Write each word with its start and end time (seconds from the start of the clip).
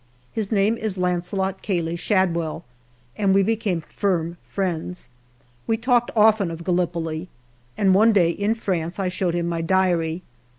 His 0.33 0.51
name 0.51 0.77
is 0.77 0.97
Launcelot 0.97 1.61
Cayley 1.61 1.95
Shadwell, 1.95 2.65
and 3.15 3.35
we 3.35 3.43
became 3.43 3.81
firm 3.81 4.37
friends. 4.49 5.09
We 5.67 5.77
talked 5.77 6.09
often 6.15 6.49
of 6.49 6.63
Gallipoli, 6.63 7.29
and 7.77 7.93
one 7.93 8.11
day, 8.11 8.31
in 8.31 8.55
France, 8.55 8.97
I 8.97 9.09
showed 9.09 9.35
him 9.35 9.47
my 9.47 9.61
diary. 9.61 10.23